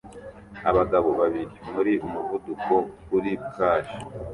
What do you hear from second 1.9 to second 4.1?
umuvuduko kuri plage